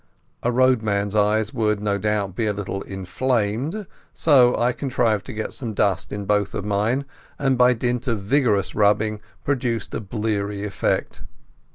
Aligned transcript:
A 0.41 0.51
roadman's 0.51 1.15
eyes 1.15 1.53
would 1.53 1.79
no 1.79 1.99
doubt 1.99 2.35
be 2.35 2.47
a 2.47 2.53
little 2.53 2.81
inflamed, 2.81 3.85
so 4.15 4.57
I 4.57 4.71
contrived 4.71 5.27
to 5.27 5.31
get 5.31 5.53
some 5.53 5.75
dust 5.75 6.11
in 6.11 6.25
both 6.25 6.55
of 6.55 6.65
mine, 6.65 7.05
and 7.37 7.55
by 7.55 7.73
dint 7.73 8.07
of 8.07 8.21
vigorous 8.23 8.73
rubbing 8.73 9.21
produced 9.43 9.93
a 9.93 9.99
bleary 9.99 10.65
effect. 10.65 11.21